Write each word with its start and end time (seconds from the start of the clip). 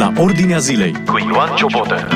la 0.00 0.12
Ordinea 0.16 0.58
Zilei 0.58 0.92
cu 1.06 1.18
Ioan 1.18 1.56
Ciobotă. 1.56 2.08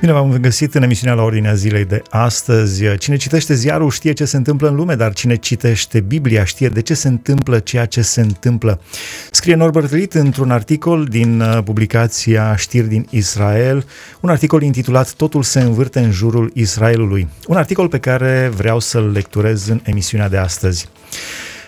Bine 0.00 0.12
v-am 0.12 0.36
găsit 0.40 0.74
în 0.74 0.82
emisiunea 0.82 1.14
la 1.14 1.22
Ordinea 1.22 1.54
Zilei 1.54 1.84
de 1.84 2.02
astăzi. 2.10 2.96
Cine 2.96 3.16
citește 3.16 3.54
ziarul 3.54 3.90
știe 3.90 4.12
ce 4.12 4.24
se 4.24 4.36
întâmplă 4.36 4.68
în 4.68 4.74
lume, 4.74 4.94
dar 4.94 5.12
cine 5.12 5.36
citește 5.36 6.00
Biblia 6.00 6.44
știe 6.44 6.68
de 6.68 6.82
ce 6.82 6.94
se 6.94 7.08
întâmplă 7.08 7.58
ceea 7.58 7.84
ce 7.84 8.02
se 8.02 8.20
întâmplă. 8.20 8.80
Scrie 9.30 9.54
Norbert 9.54 9.92
Litt 9.92 10.14
într-un 10.14 10.50
articol 10.50 11.04
din 11.04 11.40
uh, 11.40 11.58
publicația 11.64 12.56
Știri 12.56 12.88
din 12.88 13.06
Israel, 13.10 13.84
un 14.20 14.28
articol 14.28 14.62
intitulat 14.62 15.12
Totul 15.12 15.42
se 15.42 15.60
învârte 15.60 15.98
în 15.98 16.10
jurul 16.10 16.50
Israelului. 16.54 17.28
Un 17.46 17.56
articol 17.56 17.88
pe 17.88 17.98
care 17.98 18.50
vreau 18.56 18.78
să-l 18.78 19.10
lecturez 19.10 19.68
în 19.68 19.80
emisiunea 19.84 20.28
de 20.28 20.36
astăzi. 20.36 20.88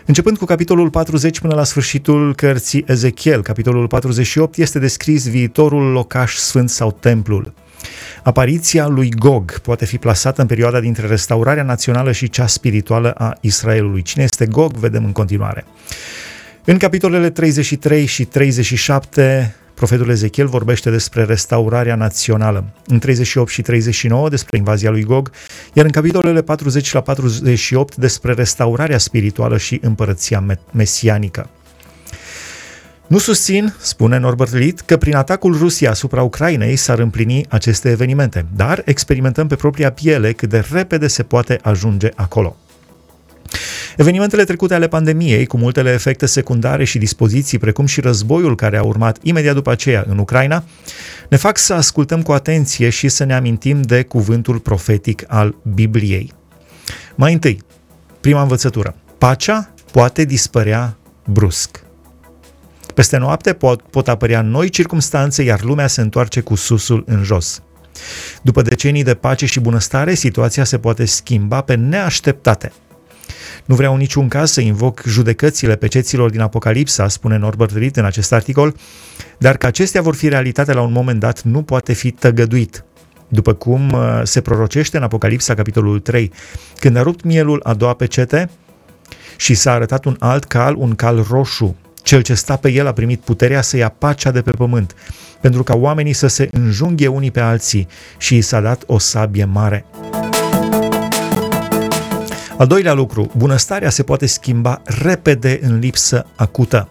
Începând 0.06 0.38
cu 0.38 0.44
capitolul 0.44 0.90
40 0.90 1.40
până 1.40 1.54
la 1.54 1.64
sfârșitul 1.64 2.34
cărții 2.34 2.84
Ezechiel, 2.86 3.42
capitolul 3.42 3.86
48 3.86 4.56
este 4.56 4.79
descris 4.79 5.29
viitorul 5.29 5.93
locaș 5.93 6.34
sfânt 6.34 6.70
sau 6.70 6.96
templul. 7.00 7.54
Apariția 8.22 8.86
lui 8.86 9.10
Gog 9.10 9.58
poate 9.58 9.84
fi 9.84 9.98
plasată 9.98 10.40
în 10.40 10.46
perioada 10.46 10.80
dintre 10.80 11.07
restaurarea 11.07 11.62
națională 11.62 12.12
și 12.12 12.29
cea 12.29 12.46
spirituală 12.46 13.10
a 13.10 13.36
Israelului. 13.40 14.02
Cine 14.02 14.24
este 14.24 14.46
Gog, 14.46 14.72
vedem 14.72 15.04
în 15.04 15.12
continuare. 15.12 15.64
În 16.64 16.79
capitolele 16.79 17.30
33 17.30 18.07
și 18.07 18.24
37 18.24 19.54
Profetul 19.75 20.08
Ezechiel 20.08 20.46
vorbește 20.46 20.90
despre 20.90 21.25
restaurarea 21.25 21.94
națională. 21.94 22.64
În 22.86 22.99
38 22.99 23.50
și 23.50 23.63
39 23.63 24.29
despre 24.29 24.57
invazia 24.57 24.90
lui 24.90 25.03
Gog, 25.03 25.30
iar 25.72 25.85
în 25.85 25.90
capitolele 25.90 26.43
40 26.43 26.93
la 26.93 27.00
48 27.00 27.96
despre 27.96 28.32
restaurarea 28.32 28.99
spirituală 28.99 29.57
și 29.57 29.79
împărăția 29.82 30.44
mesianică. 30.71 31.49
Nu 33.06 33.19
susțin, 33.19 33.75
spune 33.78 34.19
Norbert 34.19 34.53
Litt, 34.53 34.80
că 34.80 34.97
prin 34.97 35.14
atacul 35.14 35.56
Rusiei 35.58 35.91
asupra 35.91 36.22
Ucrainei 36.22 36.77
s-ar 36.77 36.98
împlini 36.98 37.46
aceste 37.48 37.91
evenimente, 37.91 38.46
dar 38.56 38.83
experimentăm 38.84 39.46
pe 39.46 39.55
propria 39.55 39.92
piele 39.92 40.33
cât 40.33 40.48
de 40.48 40.64
repede 40.72 41.06
se 41.06 41.22
poate 41.22 41.58
ajunge 41.62 42.08
acolo. 42.14 42.56
Evenimentele 43.96 44.44
trecute 44.44 44.74
ale 44.74 44.88
pandemiei, 44.88 45.46
cu 45.46 45.56
multele 45.56 45.92
efecte 45.92 46.26
secundare 46.26 46.84
și 46.84 46.98
dispoziții, 46.98 47.58
precum 47.58 47.86
și 47.86 48.00
războiul 48.00 48.56
care 48.56 48.76
a 48.76 48.82
urmat 48.82 49.18
imediat 49.22 49.54
după 49.54 49.70
aceea 49.70 50.04
în 50.08 50.18
Ucraina, 50.18 50.64
ne 51.28 51.36
fac 51.36 51.58
să 51.58 51.74
ascultăm 51.74 52.22
cu 52.22 52.32
atenție 52.32 52.88
și 52.88 53.08
să 53.08 53.24
ne 53.24 53.34
amintim 53.34 53.82
de 53.82 54.02
cuvântul 54.02 54.58
profetic 54.58 55.24
al 55.26 55.54
Bibliei. 55.74 56.32
Mai 57.14 57.32
întâi, 57.32 57.62
prima 58.20 58.42
învățătură. 58.42 58.94
Pacea 59.18 59.74
poate 59.90 60.24
dispărea 60.24 60.96
brusc. 61.27 61.84
Peste 62.94 63.16
noapte 63.16 63.52
pot, 63.52 63.82
pot 63.82 64.08
apărea 64.08 64.42
noi 64.42 64.68
circumstanțe, 64.68 65.42
iar 65.42 65.62
lumea 65.62 65.86
se 65.86 66.00
întoarce 66.00 66.40
cu 66.40 66.54
susul 66.54 67.04
în 67.06 67.22
jos. 67.22 67.62
După 68.42 68.62
decenii 68.62 69.02
de 69.02 69.14
pace 69.14 69.46
și 69.46 69.60
bunăstare, 69.60 70.14
situația 70.14 70.64
se 70.64 70.78
poate 70.78 71.04
schimba 71.04 71.60
pe 71.60 71.74
neașteptate– 71.74 72.72
nu 73.64 73.75
vreau 73.75 73.92
în 73.92 73.98
niciun 73.98 74.28
caz 74.28 74.50
să 74.50 74.61
invoc 74.61 75.03
judecățile 75.06 75.77
peceților 75.77 76.31
din 76.31 76.41
Apocalipsa, 76.41 77.08
spune 77.08 77.36
Norbert 77.36 77.77
Ritt 77.77 77.97
în 77.97 78.05
acest 78.05 78.33
articol, 78.33 78.77
dar 79.39 79.56
că 79.56 79.67
acestea 79.67 80.03
vor 80.03 80.14
fi 80.14 80.28
realitate 80.28 80.72
la 80.72 80.81
un 80.81 80.92
moment 80.92 81.20
dat 81.20 81.42
nu 81.42 81.62
poate 81.62 81.92
fi 81.92 82.11
tăgăduit. 82.11 82.84
După 83.28 83.53
cum 83.53 83.92
uh, 83.92 84.20
se 84.23 84.41
prorocește 84.41 84.97
în 84.97 85.03
Apocalipsa, 85.03 85.55
capitolul 85.55 86.00
3, 86.00 86.33
când 86.78 86.97
a 86.97 87.03
rupt 87.03 87.25
mielul 87.25 87.61
a 87.62 87.75
doua 87.75 87.95
pecete 87.95 88.50
și 89.36 89.55
s-a 89.55 89.73
arătat 89.73 90.05
un 90.05 90.17
alt 90.19 90.45
cal, 90.45 90.75
un 90.77 90.95
cal 90.95 91.27
roșu, 91.30 91.77
cel 92.03 92.23
ce 92.23 92.34
sta 92.34 92.56
pe 92.56 92.70
el 92.70 92.86
a 92.86 92.92
primit 92.92 93.20
puterea 93.20 93.62
să 93.62 93.77
ia 93.77 93.89
pacea 93.89 94.30
de 94.30 94.42
pe 94.42 94.50
pământ, 94.50 94.95
pentru 95.41 95.62
ca 95.62 95.75
oamenii 95.75 96.12
să 96.12 96.27
se 96.27 96.48
înjunghe 96.50 97.06
unii 97.06 97.30
pe 97.30 97.41
alții 97.41 97.89
și 98.19 98.33
și 98.33 98.41
s-a 98.41 98.61
dat 98.61 98.83
o 98.86 98.98
sabie 98.98 99.45
mare. 99.45 99.84
Al 102.62 102.68
doilea 102.68 102.92
lucru, 102.92 103.30
bunăstarea 103.36 103.90
se 103.90 104.02
poate 104.02 104.27
schimba 104.27 104.83
repede 104.84 105.58
în 105.62 105.78
lipsă 105.78 106.27
acută. 106.36 106.89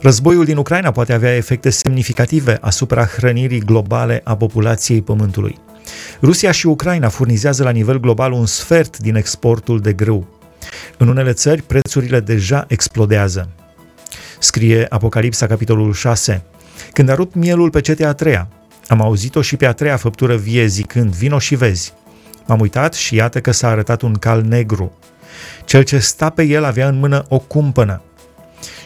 Războiul 0.00 0.44
din 0.44 0.56
Ucraina 0.56 0.90
poate 0.90 1.12
avea 1.12 1.36
efecte 1.36 1.70
semnificative 1.70 2.58
asupra 2.60 3.04
hrănirii 3.04 3.60
globale 3.60 4.20
a 4.24 4.36
populației 4.36 5.02
Pământului. 5.02 5.58
Rusia 6.22 6.50
și 6.50 6.66
Ucraina 6.66 7.08
furnizează 7.08 7.62
la 7.62 7.70
nivel 7.70 8.00
global 8.00 8.32
un 8.32 8.46
sfert 8.46 8.98
din 8.98 9.14
exportul 9.14 9.80
de 9.80 9.92
grâu. 9.92 10.28
În 10.98 11.08
unele 11.08 11.32
țări, 11.32 11.62
prețurile 11.62 12.20
deja 12.20 12.64
explodează. 12.68 13.48
Scrie 14.38 14.86
Apocalipsa, 14.88 15.46
capitolul 15.46 15.92
6. 15.92 16.44
Când 16.92 17.08
a 17.08 17.14
rupt 17.14 17.34
mielul 17.34 17.70
pe 17.70 17.80
cetea 17.80 18.08
a 18.08 18.12
treia, 18.12 18.48
am 18.88 19.00
auzit-o 19.00 19.42
și 19.42 19.56
pe 19.56 19.66
a 19.66 19.72
treia 19.72 19.96
făptură 19.96 20.36
vie 20.36 20.66
zicând, 20.66 21.14
vino 21.14 21.38
și 21.38 21.54
vezi. 21.54 21.94
M-am 22.46 22.60
uitat 22.60 22.94
și 22.94 23.14
iată 23.14 23.40
că 23.40 23.50
s-a 23.50 23.68
arătat 23.68 24.02
un 24.02 24.14
cal 24.14 24.42
negru. 24.42 24.98
Cel 25.64 25.82
ce 25.82 25.98
sta 25.98 26.30
pe 26.30 26.42
el 26.42 26.64
avea 26.64 26.88
în 26.88 26.98
mână 26.98 27.24
o 27.28 27.38
cumpănă. 27.38 28.02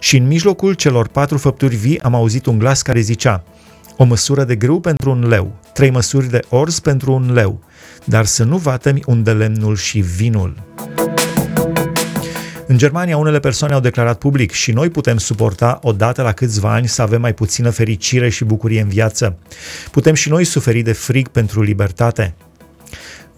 Și 0.01 0.17
în 0.17 0.27
mijlocul 0.27 0.73
celor 0.73 1.09
patru 1.09 1.39
făpturi 1.39 1.77
vii 1.77 2.01
am 2.01 2.15
auzit 2.15 2.47
un 2.47 2.59
glas 2.59 2.83
care 2.83 3.01
zicea, 3.01 3.45
o 3.97 4.05
măsură 4.05 4.45
de 4.45 4.57
grâu 4.57 4.81
pentru 4.81 5.11
un 5.11 5.29
leu, 5.29 5.55
trei 5.73 5.91
măsuri 5.91 6.31
de 6.31 6.41
orz 6.49 6.79
pentru 6.79 7.13
un 7.13 7.33
leu, 7.33 7.63
dar 8.05 8.25
să 8.25 8.45
nu 8.45 8.57
vatămi 8.57 9.03
unde 9.07 9.33
lemnul 9.33 9.77
și 9.77 10.01
vinul. 10.01 10.67
În 12.67 12.79
Germania, 12.79 13.17
unele 13.17 13.41
persoane 13.41 13.75
au 13.75 13.81
declarat 13.81 14.19
public 14.19 14.51
și 14.51 14.73
noi 14.73 14.91
putem 14.91 15.19
suporta 15.19 15.79
odată 15.83 16.23
la 16.23 16.33
câțiva 16.33 16.73
ani 16.73 16.89
să 16.89 17.03
avem 17.03 17.21
mai 17.21 17.35
puțină 17.35 17.71
fericire 17.71 18.29
și 18.29 18.45
bucurie 18.45 18.81
în 18.81 18.89
viață. 18.89 19.39
Putem 19.91 20.15
și 20.15 20.29
noi 20.29 20.45
suferi 20.45 20.83
de 20.83 20.93
frig 20.93 21.29
pentru 21.29 21.63
libertate. 21.63 22.35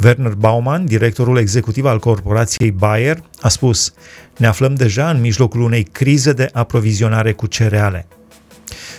Werner 0.05 0.33
Baumann, 0.33 0.87
directorul 0.87 1.39
executiv 1.39 1.85
al 1.85 1.99
corporației 1.99 2.71
Bayer, 2.71 3.23
a 3.41 3.49
spus 3.49 3.93
Ne 4.37 4.47
aflăm 4.47 4.75
deja 4.75 5.11
în 5.11 5.21
mijlocul 5.21 5.61
unei 5.61 5.83
crize 5.83 6.33
de 6.33 6.51
aprovizionare 6.53 7.33
cu 7.33 7.47
cereale. 7.47 8.07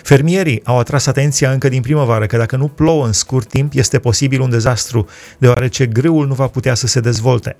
Fermierii 0.03 0.61
au 0.63 0.79
atras 0.79 1.05
atenția 1.05 1.51
încă 1.51 1.69
din 1.69 1.81
primăvară 1.81 2.25
că 2.25 2.37
dacă 2.37 2.55
nu 2.55 2.67
plouă 2.67 3.05
în 3.05 3.11
scurt 3.11 3.47
timp, 3.47 3.73
este 3.75 3.99
posibil 3.99 4.41
un 4.41 4.49
dezastru, 4.49 5.07
deoarece 5.37 5.85
grâul 5.85 6.27
nu 6.27 6.33
va 6.33 6.47
putea 6.47 6.73
să 6.73 6.87
se 6.87 6.99
dezvolte. 6.99 7.55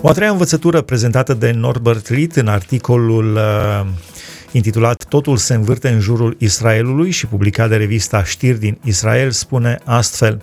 O 0.00 0.08
a 0.08 0.12
treia 0.12 0.30
învățătură 0.30 0.80
prezentată 0.80 1.34
de 1.34 1.50
Norbert 1.50 2.08
Litt 2.08 2.36
în 2.36 2.48
articolul 2.48 3.34
uh, 3.34 3.86
intitulat 4.52 5.04
Totul 5.04 5.36
se 5.36 5.54
învârte 5.54 5.88
în 5.88 6.00
jurul 6.00 6.36
Israelului 6.38 7.10
și 7.10 7.26
publicat 7.26 7.68
de 7.68 7.76
revista 7.76 8.24
Știri 8.24 8.58
din 8.58 8.78
Israel, 8.84 9.30
spune 9.30 9.78
astfel 9.84 10.42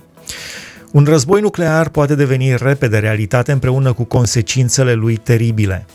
Un 0.91 1.03
război 1.03 1.41
nuclear 1.41 1.89
poate 1.89 2.15
deveni 2.15 2.55
repede 2.55 2.97
realitate 2.97 3.51
împreună 3.51 3.93
cu 3.93 4.03
consecințele 4.03 4.93
lui 4.93 5.15
teribile. 5.15 5.85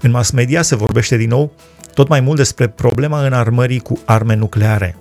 În 0.00 0.10
mass 0.10 0.30
media 0.30 0.62
se 0.62 0.76
vorbește 0.76 1.16
din 1.16 1.28
nou 1.28 1.52
tot 1.94 2.08
mai 2.08 2.20
mult 2.20 2.36
despre 2.36 2.68
problema 2.68 3.26
înarmării 3.26 3.78
cu 3.78 3.98
arme 4.04 4.34
nucleare. 4.34 4.96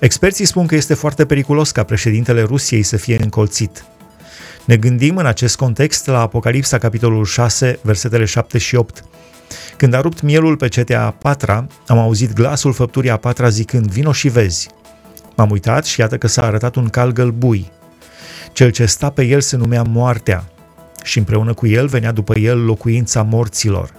Experții 0.00 0.44
spun 0.44 0.66
că 0.66 0.74
este 0.74 0.94
foarte 0.94 1.26
periculos 1.26 1.70
ca 1.70 1.82
președintele 1.82 2.42
Rusiei 2.42 2.82
să 2.82 2.96
fie 2.96 3.22
încolțit. 3.22 3.84
Ne 4.64 4.76
gândim 4.76 5.16
în 5.16 5.26
acest 5.26 5.56
context 5.56 6.06
la 6.06 6.20
Apocalipsa, 6.20 6.78
capitolul 6.78 7.24
6, 7.24 7.78
versetele 7.82 8.24
7 8.24 8.58
și 8.58 8.74
8, 8.74 9.04
când 9.80 9.94
a 9.94 10.00
rupt 10.00 10.20
mielul 10.20 10.56
pe 10.56 10.68
cetea 10.68 11.04
a 11.04 11.10
patra, 11.10 11.66
am 11.86 11.98
auzit 11.98 12.32
glasul 12.32 12.72
făpturii 12.72 13.10
a 13.10 13.16
patra 13.16 13.48
zicând, 13.48 13.86
vino 13.86 14.12
și 14.12 14.28
vezi. 14.28 14.68
M-am 15.36 15.50
uitat 15.50 15.84
și 15.84 16.00
iată 16.00 16.18
că 16.18 16.26
s-a 16.26 16.42
arătat 16.42 16.74
un 16.74 16.88
cal 16.88 17.12
gălbui. 17.12 17.70
Cel 18.52 18.70
ce 18.70 18.86
sta 18.86 19.10
pe 19.10 19.24
el 19.24 19.40
se 19.40 19.56
numea 19.56 19.82
moartea 19.82 20.44
și 21.02 21.18
împreună 21.18 21.54
cu 21.54 21.66
el 21.66 21.86
venea 21.86 22.12
după 22.12 22.38
el 22.38 22.64
locuința 22.64 23.22
morților. 23.22 23.92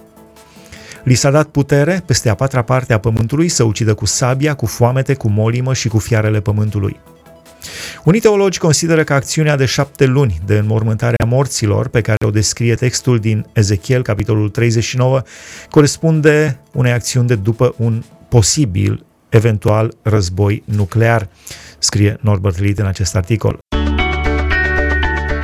Li 1.04 1.14
s-a 1.14 1.30
dat 1.30 1.46
putere 1.46 2.02
peste 2.06 2.28
a 2.28 2.34
patra 2.34 2.62
parte 2.62 2.92
a 2.92 2.98
pământului 2.98 3.48
să 3.48 3.62
ucidă 3.62 3.94
cu 3.94 4.04
sabia, 4.04 4.54
cu 4.54 4.66
foamete, 4.66 5.14
cu 5.14 5.28
molimă 5.28 5.74
și 5.74 5.88
cu 5.88 5.98
fiarele 5.98 6.40
pământului. 6.40 7.00
Unii 8.04 8.20
teologi 8.20 8.58
consideră 8.58 9.04
că 9.04 9.12
acțiunea 9.12 9.56
de 9.56 9.64
șapte 9.64 10.06
luni 10.06 10.40
de 10.46 10.58
înmormântare 10.58 11.14
a 11.22 11.26
morților, 11.26 11.88
pe 11.88 12.00
care 12.00 12.16
o 12.26 12.30
descrie 12.30 12.74
textul 12.74 13.18
din 13.18 13.46
Ezechiel, 13.52 14.02
capitolul 14.02 14.48
39, 14.48 15.22
corespunde 15.70 16.60
unei 16.72 16.92
acțiuni 16.92 17.26
de 17.26 17.34
după 17.34 17.74
un 17.76 18.02
posibil, 18.28 19.04
eventual, 19.28 19.94
război 20.02 20.62
nuclear, 20.64 21.28
scrie 21.78 22.18
Norbert 22.20 22.58
Litt 22.58 22.78
în 22.78 22.86
acest 22.86 23.16
articol. 23.16 23.58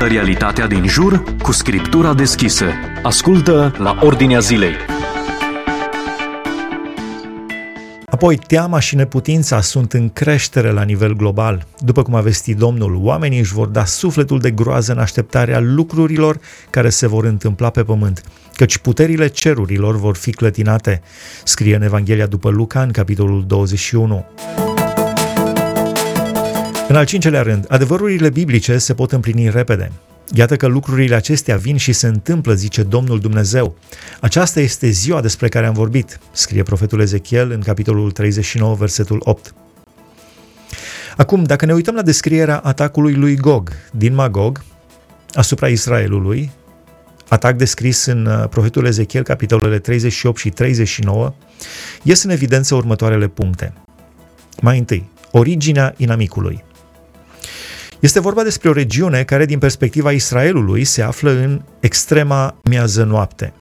Realitatea 0.09 0.67
din 0.67 0.87
jur 0.87 1.23
cu 1.43 1.53
scriptura 1.53 2.15
deschisă. 2.15 2.67
Ascultă 3.03 3.75
la 3.79 3.99
Ordinea 4.01 4.39
Zilei. 4.39 4.98
Apoi, 8.11 8.37
teama 8.37 8.79
și 8.79 8.97
neputința 8.97 9.61
sunt 9.61 9.93
în 9.93 10.11
creștere 10.11 10.71
la 10.71 10.83
nivel 10.83 11.17
global. 11.17 11.67
După 11.79 12.03
cum 12.03 12.15
a 12.15 12.21
vestit 12.21 12.57
Domnul, 12.57 12.99
oamenii 13.03 13.39
își 13.39 13.53
vor 13.53 13.67
da 13.67 13.85
sufletul 13.85 14.41
de 14.41 14.51
groază 14.51 14.93
în 14.93 14.99
așteptarea 14.99 15.61
lucrurilor 15.61 16.41
care 16.71 16.89
se 16.89 17.07
vor 17.07 17.25
întâmpla 17.25 17.71
pe 17.71 17.83
pământ, 17.83 18.23
căci 18.55 18.79
puterile 18.79 19.27
cerurilor 19.27 19.97
vor 19.97 20.17
fi 20.17 20.31
clătinate, 20.31 21.03
scrie 21.45 21.75
în 21.75 21.83
Evanghelia 21.83 22.27
după 22.27 22.51
Luca, 22.51 22.83
în 22.83 22.91
capitolul 22.91 23.45
21. 23.47 24.27
În 26.89 26.97
al 26.97 27.05
cincelea 27.05 27.43
rând, 27.43 27.65
adevărurile 27.69 28.31
biblice 28.31 28.79
se 28.79 28.95
pot 28.95 29.13
împlini 29.13 29.51
repede. 29.51 29.93
Iată 30.33 30.57
că 30.57 30.67
lucrurile 30.67 31.15
acestea 31.15 31.57
vin 31.57 31.77
și 31.77 31.93
se 31.93 32.07
întâmplă, 32.07 32.55
zice 32.55 32.83
Domnul 32.83 33.21
Dumnezeu. 33.21 33.77
Aceasta 34.21 34.61
este 34.61 34.89
ziua 34.89 35.21
despre 35.21 35.49
care 35.49 35.67
am 35.67 35.73
vorbit, 35.75 36.19
scrie 36.33 36.63
profetul 36.63 37.01
Ezechiel 37.01 37.51
în 37.51 37.61
capitolul 37.61 38.11
39, 38.11 38.75
versetul 38.75 39.21
8. 39.25 39.55
Acum, 41.17 41.43
dacă 41.43 41.67
ne 41.67 41.73
uităm 41.73 41.95
la 41.95 42.03
descrierea 42.03 42.59
atacului 42.59 43.15
lui 43.15 43.37
Gog 43.37 43.73
din 43.93 44.15
Magog 44.15 44.63
asupra 45.33 45.69
Israelului, 45.69 46.51
atac 47.29 47.57
descris 47.57 48.05
în 48.05 48.27
uh, 48.27 48.49
profetul 48.49 48.87
Ezechiel, 48.87 49.23
capitolele 49.23 49.79
38 49.79 50.39
și 50.39 50.51
39, 50.51 51.35
ies 52.03 52.23
în 52.23 52.31
evidență 52.31 52.75
următoarele 52.75 53.29
puncte. 53.29 53.73
Mai 54.61 54.79
întâi, 54.79 55.11
originea 55.31 55.95
inamicului. 55.97 56.65
Este 58.01 58.21
vorba 58.21 58.43
despre 58.43 58.69
o 58.69 58.73
regiune 58.73 59.25
care, 59.25 59.45
din 59.45 59.59
perspectiva 59.59 60.13
Israelului, 60.13 60.85
se 60.85 61.03
află 61.03 61.31
în 61.31 61.63
extrema 61.81 62.57
miază 62.63 63.05
noapte. 63.05 63.53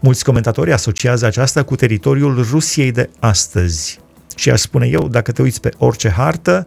Mulți 0.00 0.24
comentatori 0.24 0.72
asociază 0.72 1.26
aceasta 1.26 1.62
cu 1.62 1.76
teritoriul 1.76 2.46
Rusiei 2.50 2.92
de 2.92 3.10
astăzi. 3.18 4.00
Și 4.34 4.50
aș 4.50 4.60
spune 4.60 4.86
eu, 4.86 5.08
dacă 5.08 5.32
te 5.32 5.42
uiți 5.42 5.60
pe 5.60 5.70
orice 5.78 6.08
hartă, 6.08 6.66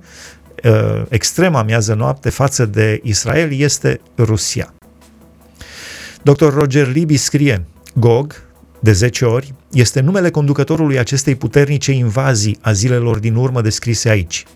uh, 0.64 1.04
extrema 1.10 1.64
miază 1.64 1.94
noapte 1.94 2.30
față 2.30 2.66
de 2.66 3.00
Israel 3.04 3.54
este 3.54 4.02
Rusia. 4.18 4.74
Dr. 6.22 6.54
Roger 6.54 6.92
Libby 6.92 7.18
scrie, 7.18 7.66
Gog, 7.96 8.44
de 8.80 8.92
10 8.92 9.26
ori, 9.26 9.54
este 9.72 10.00
numele 10.00 10.30
conducătorului 10.30 11.00
acestei 11.00 11.36
puternice 11.36 11.92
invazii 11.92 12.58
a 12.62 12.72
zilelor 12.72 13.20
din 13.20 13.36
urmă 13.36 13.62
descrise 13.62 14.10
aici– 14.10 14.46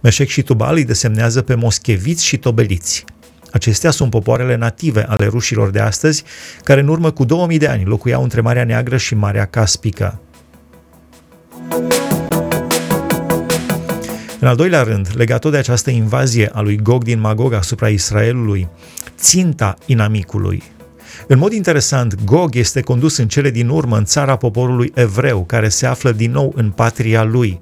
Meșec 0.00 0.28
și 0.28 0.42
Tubal 0.42 0.74
îi 0.74 0.84
desemnează 0.84 1.42
pe 1.42 1.54
moscheviți 1.54 2.24
și 2.24 2.36
tobeliți. 2.36 3.04
Acestea 3.52 3.90
sunt 3.90 4.10
popoarele 4.10 4.56
native 4.56 5.04
ale 5.08 5.26
rușilor 5.26 5.70
de 5.70 5.80
astăzi, 5.80 6.24
care 6.62 6.80
în 6.80 6.88
urmă 6.88 7.10
cu 7.10 7.24
2000 7.24 7.58
de 7.58 7.66
ani 7.66 7.84
locuiau 7.84 8.22
între 8.22 8.40
Marea 8.40 8.64
Neagră 8.64 8.96
și 8.96 9.14
Marea 9.14 9.44
Caspică. 9.44 10.20
În 14.42 14.48
al 14.48 14.56
doilea 14.56 14.82
rând, 14.82 15.08
legat 15.14 15.40
tot 15.40 15.50
de 15.50 15.56
această 15.56 15.90
invazie 15.90 16.50
a 16.52 16.60
lui 16.60 16.76
Gog 16.76 17.04
din 17.04 17.20
Magog 17.20 17.52
asupra 17.52 17.88
Israelului, 17.88 18.68
ținta 19.18 19.74
inamicului. 19.86 20.62
În 21.26 21.38
mod 21.38 21.52
interesant, 21.52 22.24
Gog 22.24 22.54
este 22.54 22.80
condus 22.80 23.16
în 23.16 23.28
cele 23.28 23.50
din 23.50 23.68
urmă 23.68 23.96
în 23.96 24.04
țara 24.04 24.36
poporului 24.36 24.92
evreu, 24.94 25.44
care 25.44 25.68
se 25.68 25.86
află 25.86 26.12
din 26.12 26.30
nou 26.30 26.52
în 26.56 26.70
patria 26.70 27.22
lui. 27.22 27.60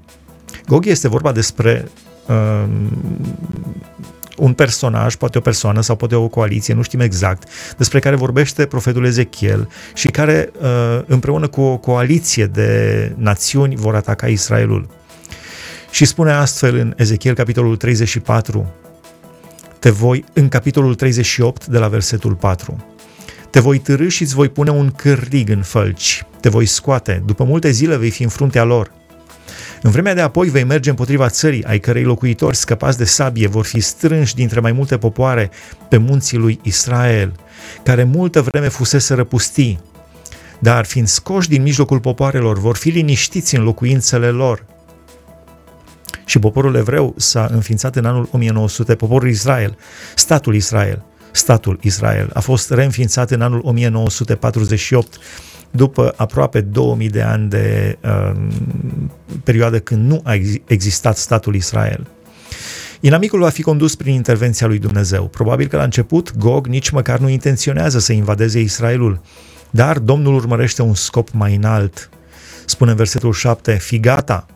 Gog 0.70 0.86
este 0.86 1.08
vorba 1.08 1.32
despre 1.32 1.88
um, 2.26 2.90
un 4.36 4.52
personaj, 4.52 5.14
poate 5.14 5.38
o 5.38 5.40
persoană 5.40 5.80
sau 5.80 5.96
poate 5.96 6.14
o 6.14 6.28
coaliție, 6.28 6.74
nu 6.74 6.82
știm 6.82 7.00
exact, 7.00 7.48
despre 7.76 7.98
care 7.98 8.16
vorbește 8.16 8.66
profetul 8.66 9.04
Ezechiel 9.04 9.68
și 9.94 10.08
care 10.08 10.50
uh, 10.60 11.02
împreună 11.06 11.48
cu 11.48 11.60
o 11.60 11.76
coaliție 11.76 12.46
de 12.46 13.12
națiuni 13.16 13.76
vor 13.76 13.94
ataca 13.94 14.26
Israelul. 14.26 14.88
Și 15.90 16.04
spune 16.04 16.32
astfel 16.32 16.76
în 16.76 16.94
Ezechiel 16.96 17.34
capitolul 17.34 17.76
34, 17.76 18.72
te 19.78 19.90
voi, 19.90 20.24
în 20.32 20.48
capitolul 20.48 20.94
38 20.94 21.66
de 21.66 21.78
la 21.78 21.88
versetul 21.88 22.34
4, 22.34 22.84
te 23.50 23.60
voi 23.60 23.78
târâ 23.78 24.08
și 24.08 24.22
îți 24.22 24.34
voi 24.34 24.48
pune 24.48 24.70
un 24.70 24.90
cârlig 24.90 25.48
în 25.48 25.62
fălci, 25.62 26.24
te 26.40 26.48
voi 26.48 26.66
scoate, 26.66 27.22
după 27.26 27.44
multe 27.44 27.70
zile 27.70 27.96
vei 27.96 28.10
fi 28.10 28.22
în 28.22 28.28
fruntea 28.28 28.64
lor, 28.64 28.98
în 29.82 29.90
vremea 29.90 30.14
de 30.14 30.20
apoi 30.20 30.48
vei 30.48 30.64
merge 30.64 30.90
împotriva 30.90 31.28
țării, 31.28 31.64
ai 31.64 31.78
cărei 31.78 32.02
locuitori 32.02 32.56
scăpați 32.56 32.98
de 32.98 33.04
sabie 33.04 33.46
vor 33.46 33.64
fi 33.64 33.80
strânși 33.80 34.34
dintre 34.34 34.60
mai 34.60 34.72
multe 34.72 34.98
popoare 34.98 35.50
pe 35.88 35.96
munții 35.96 36.38
lui 36.38 36.60
Israel, 36.62 37.32
care 37.82 38.04
multă 38.04 38.40
vreme 38.40 38.68
fusese 38.68 39.14
răpustii, 39.14 39.80
dar 40.58 40.84
fiind 40.84 41.08
scoși 41.08 41.48
din 41.48 41.62
mijlocul 41.62 42.00
popoarelor, 42.00 42.58
vor 42.58 42.76
fi 42.76 42.88
liniștiți 42.88 43.56
în 43.56 43.62
locuințele 43.62 44.28
lor. 44.28 44.64
Și 46.24 46.38
poporul 46.38 46.74
evreu 46.74 47.14
s-a 47.16 47.48
înființat 47.50 47.96
în 47.96 48.04
anul 48.04 48.28
1900, 48.32 48.94
poporul 48.94 49.28
Israel, 49.28 49.76
statul 50.14 50.54
Israel, 50.54 51.04
statul 51.30 51.78
Israel 51.82 52.30
a 52.32 52.40
fost 52.40 52.70
reînființat 52.70 53.30
în 53.30 53.40
anul 53.40 53.60
1948 53.64 55.18
după 55.70 56.14
aproape 56.16 56.60
2000 56.60 57.08
de 57.08 57.22
ani 57.22 57.48
de 57.48 57.98
um, 58.02 58.50
perioadă 59.44 59.80
când 59.80 60.10
nu 60.10 60.20
a 60.24 60.34
existat 60.64 61.16
statul 61.16 61.54
Israel. 61.54 62.06
Inamicul 63.00 63.40
va 63.40 63.48
fi 63.48 63.62
condus 63.62 63.94
prin 63.94 64.14
intervenția 64.14 64.66
lui 64.66 64.78
Dumnezeu. 64.78 65.28
Probabil 65.28 65.66
că 65.66 65.76
la 65.76 65.82
început 65.82 66.36
Gog 66.36 66.66
nici 66.66 66.90
măcar 66.90 67.18
nu 67.18 67.28
intenționează 67.28 67.98
să 67.98 68.12
invadeze 68.12 68.60
Israelul, 68.60 69.20
dar 69.70 69.98
Domnul 69.98 70.34
urmărește 70.34 70.82
un 70.82 70.94
scop 70.94 71.30
mai 71.30 71.54
înalt. 71.54 72.08
Spune 72.66 72.90
în 72.90 72.96
versetul 72.96 73.32
7, 73.32 73.74
fi 73.74 74.00
gata, 74.00 74.46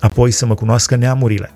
apoi 0.00 0.30
să 0.30 0.46
mă 0.46 0.54
cunoască 0.54 0.96
neamurile. 0.96 1.52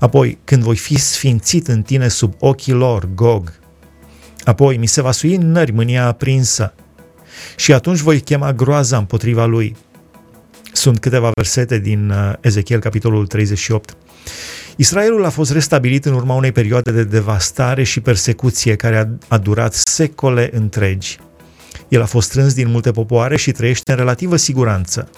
Apoi, 0.00 0.38
când 0.44 0.62
voi 0.62 0.76
fi 0.76 0.98
sfințit 0.98 1.68
în 1.68 1.82
tine 1.82 2.08
sub 2.08 2.34
ochii 2.38 2.72
lor, 2.72 3.08
Gog, 3.14 3.52
apoi 4.44 4.76
mi 4.76 4.86
se 4.86 5.02
va 5.02 5.10
sui 5.10 5.34
în 5.34 5.50
nări 5.50 5.72
mânia 5.72 6.06
aprinsă, 6.06 6.74
și 7.56 7.72
atunci 7.72 7.98
voi 7.98 8.20
chema 8.20 8.52
groaza 8.52 8.96
împotriva 8.96 9.44
lui. 9.44 9.76
Sunt 10.72 10.98
câteva 10.98 11.30
versete 11.34 11.78
din 11.78 12.10
uh, 12.10 12.32
Ezechiel, 12.40 12.80
capitolul 12.80 13.26
38. 13.26 13.96
Israelul 14.76 15.24
a 15.24 15.30
fost 15.30 15.52
restabilit 15.52 16.04
în 16.04 16.12
urma 16.12 16.34
unei 16.34 16.52
perioade 16.52 16.90
de 16.90 17.04
devastare 17.04 17.82
și 17.82 18.00
persecuție 18.00 18.76
care 18.76 18.96
a, 18.96 19.34
a 19.34 19.38
durat 19.38 19.74
secole 19.74 20.50
întregi. 20.52 21.18
El 21.88 22.02
a 22.02 22.06
fost 22.06 22.28
strâns 22.28 22.54
din 22.54 22.70
multe 22.70 22.90
popoare 22.90 23.36
și 23.36 23.52
trăiește 23.52 23.90
în 23.90 23.96
relativă 23.98 24.36
siguranță. 24.36 25.08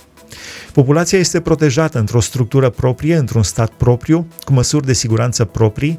Populația 0.73 1.19
este 1.19 1.41
protejată 1.41 1.99
într-o 1.99 2.20
structură 2.20 2.70
proprie, 2.70 3.17
într-un 3.17 3.43
stat 3.43 3.70
propriu, 3.70 4.27
cu 4.44 4.53
măsuri 4.53 4.87
de 4.87 4.93
siguranță 4.93 5.44
proprii, 5.44 5.99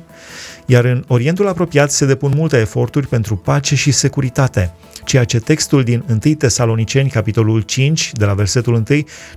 iar 0.65 0.85
în 0.85 1.03
Orientul 1.07 1.47
apropiat 1.47 1.91
se 1.91 2.05
depun 2.05 2.31
multe 2.35 2.57
eforturi 2.57 3.07
pentru 3.07 3.35
pace 3.35 3.75
și 3.75 3.91
securitate, 3.91 4.73
ceea 5.03 5.23
ce 5.23 5.39
textul 5.39 5.83
din 5.83 6.03
1 6.09 6.35
Tesaloniceni, 6.35 7.09
capitolul 7.09 7.61
5, 7.61 8.11
de 8.13 8.25
la 8.25 8.33
versetul 8.33 8.73
1, 8.73 8.83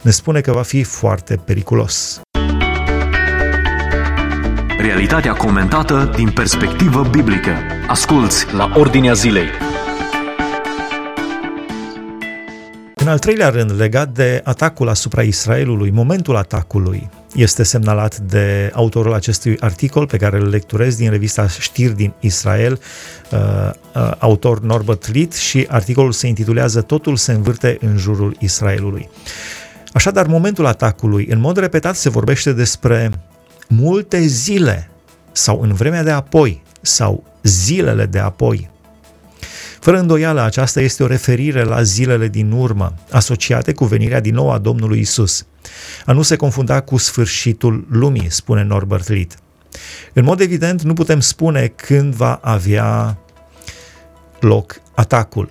ne 0.03 0.11
spune 0.11 0.41
că 0.41 0.53
va 0.53 0.63
fi 0.63 0.83
foarte 0.83 1.37
periculos. 1.37 2.21
Realitatea 4.79 5.33
comentată 5.33 6.13
din 6.17 6.31
perspectivă 6.31 7.09
biblică. 7.11 7.53
Asculți 7.87 8.55
la 8.55 8.73
Ordinea 8.75 9.13
Zilei. 9.13 9.47
În 12.95 13.09
al 13.09 13.19
treilea 13.19 13.49
rând, 13.49 13.73
legat 13.77 14.09
de 14.09 14.41
atacul 14.45 14.89
asupra 14.89 15.23
Israelului, 15.23 15.91
momentul 15.91 16.37
atacului 16.37 17.09
este 17.35 17.63
semnalat 17.63 18.19
de 18.19 18.71
autorul 18.75 19.13
acestui 19.15 19.57
articol 19.61 20.07
pe 20.07 20.17
care 20.17 20.39
îl 20.39 20.49
lecturez 20.49 20.97
din 20.97 21.11
revista 21.11 21.49
Știri 21.49 21.97
din 21.97 22.13
Israel, 22.21 22.81
uh, 23.31 23.39
uh, 23.95 24.13
autor 24.19 24.61
Norbert 24.61 25.13
Litt 25.13 25.35
și 25.35 25.67
articolul 25.69 26.13
se 26.13 26.27
intitulează 26.27 26.83
Totul 26.83 27.17
se 27.17 27.33
învârte 27.33 27.79
în 27.81 27.97
jurul 27.97 28.37
Israelului. 28.39 29.09
Așadar, 29.93 30.27
momentul 30.27 30.67
atacului, 30.67 31.27
în 31.31 31.41
mod 31.41 31.57
repetat 31.57 31.97
se 31.97 32.09
vorbește 32.09 32.53
despre 32.53 33.11
multe 33.69 34.21
zile 34.21 34.91
sau 35.33 35.61
în 35.61 35.73
vremea 35.73 36.03
de 36.03 36.11
apoi 36.11 36.63
sau 36.81 37.25
zilele 37.43 38.07
de 38.07 38.19
apoi. 38.19 38.71
Fără 39.81 39.99
îndoială, 39.99 40.43
aceasta 40.43 40.81
este 40.81 41.03
o 41.03 41.07
referire 41.07 41.63
la 41.63 41.83
zilele 41.83 42.29
din 42.29 42.53
urmă, 42.53 42.95
asociate 43.11 43.73
cu 43.73 43.85
venirea 43.85 44.21
din 44.21 44.35
nou 44.35 44.51
a 44.51 44.59
Domnului 44.59 44.99
Isus. 44.99 45.47
A 46.07 46.13
nu 46.13 46.23
se 46.23 46.37
confunda 46.37 46.81
cu 46.81 46.97
sfârșitul 46.97 47.87
lumii, 47.91 48.31
spune 48.31 48.63
Norbert 48.63 49.09
Litt. 49.09 49.35
În 50.13 50.25
mod 50.25 50.41
evident, 50.41 50.83
nu 50.83 50.93
putem 50.93 51.21
spune 51.21 51.67
când 51.67 52.15
va 52.15 52.41
avea 52.43 53.19
loc 54.41 54.81
atacul. 54.95 55.51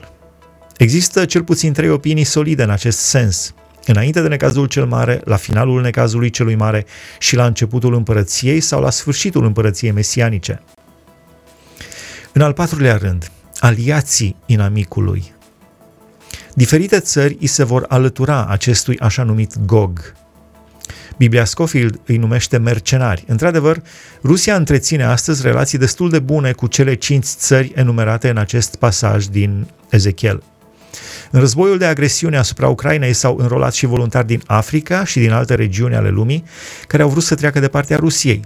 Există 0.78 1.26
cel 1.26 1.44
puțin 1.44 1.74
trei 1.74 1.90
opinii 1.90 2.24
solide 2.24 2.64
în 2.64 2.70
acest 2.70 2.98
sens. 3.00 3.54
Înainte 3.86 4.22
de 4.22 4.28
necazul 4.28 4.66
cel 4.66 4.86
mare, 4.86 5.22
la 5.26 5.36
finalul 5.36 5.82
necazului 5.82 6.30
celui 6.30 6.56
mare 6.56 6.86
și 7.20 7.36
la 7.36 7.46
începutul 7.46 7.94
împărăției 7.94 8.60
sau 8.60 8.82
la 8.82 8.90
sfârșitul 8.90 9.46
împărăției 9.46 9.92
mesianice. 9.92 10.62
În 12.32 12.42
al 12.42 12.54
patrulea 12.54 12.98
rând, 12.98 13.32
aliații 13.60 14.36
inamicului. 14.46 15.36
Diferite 16.54 17.00
țări 17.00 17.38
îi 17.40 17.48
se 17.48 17.64
vor 17.64 17.86
alătura 17.88 18.46
acestui 18.46 19.00
așa 19.00 19.24
numit 19.24 19.60
Gog. 19.66 20.14
Biblia 21.18 21.46
Scofield 21.46 22.00
îi 22.06 22.18
numește 22.18 22.58
mercenari. 22.58 23.24
Într-adevăr, 23.28 23.82
Rusia 24.24 24.56
întreține 24.56 25.04
astăzi 25.04 25.42
relații 25.42 25.78
destul 25.78 26.10
de 26.10 26.20
bune 26.20 26.52
cu 26.52 26.68
cele 26.68 26.94
cinci 26.94 27.26
țări 27.26 27.72
enumerate 27.76 28.30
în 28.30 28.38
acest 28.38 28.76
pasaj 28.76 29.26
din 29.26 29.68
Ezechiel. 29.90 30.44
În 31.32 31.40
războiul 31.40 31.78
de 31.78 31.86
agresiune 31.86 32.38
asupra 32.38 32.68
Ucrainei 32.68 33.14
s-au 33.14 33.38
înrolat 33.40 33.74
și 33.74 33.86
voluntari 33.86 34.28
din 34.28 34.42
Africa 34.46 35.04
și 35.04 35.20
din 35.20 35.32
alte 35.32 35.56
regiuni 35.56 35.96
ale 35.96 36.10
lumii 36.10 36.44
care 36.88 37.04
au 37.04 37.10
vrut 37.10 37.24
să 37.24 37.36
treacă 37.36 37.60
de 37.60 37.68
partea 37.68 37.98
Rusiei. 37.98 38.42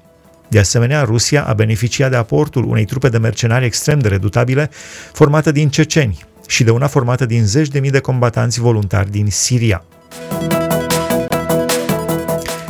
De 0.51 0.59
asemenea, 0.59 1.03
Rusia 1.03 1.43
a 1.43 1.53
beneficiat 1.53 2.09
de 2.09 2.15
aportul 2.15 2.65
unei 2.65 2.85
trupe 2.85 3.09
de 3.09 3.17
mercenari 3.17 3.65
extrem 3.65 3.99
de 3.99 4.07
redutabile, 4.07 4.69
formată 5.13 5.51
din 5.51 5.69
ceceni 5.69 6.25
și 6.47 6.63
de 6.63 6.71
una 6.71 6.87
formată 6.87 7.25
din 7.25 7.45
zeci 7.45 7.67
de 7.67 7.79
mii 7.79 7.89
de 7.89 7.99
combatanți 7.99 8.59
voluntari 8.59 9.11
din 9.11 9.27
Siria. 9.29 9.83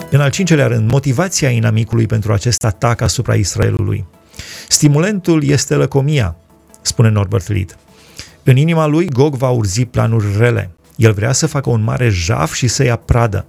În 0.09 0.21
al 0.21 0.29
cincelea 0.29 0.67
rând, 0.67 0.91
motivația 0.91 1.49
inamicului 1.49 2.05
pentru 2.05 2.33
acest 2.33 2.63
atac 2.63 3.01
asupra 3.01 3.33
Israelului. 3.33 4.05
Stimulentul 4.67 5.43
este 5.43 5.75
lăcomia, 5.75 6.35
spune 6.81 7.09
Norbert 7.09 7.47
Lied. 7.47 7.77
În 8.43 8.57
inima 8.57 8.85
lui, 8.85 9.09
Gog 9.09 9.35
va 9.35 9.49
urzi 9.49 9.85
planuri 9.85 10.37
rele. 10.37 10.69
El 10.95 11.13
vrea 11.13 11.31
să 11.31 11.47
facă 11.47 11.69
un 11.69 11.83
mare 11.83 12.09
jaf 12.09 12.53
și 12.53 12.67
să 12.67 12.83
ia 12.83 12.95
pradă. 12.95 13.45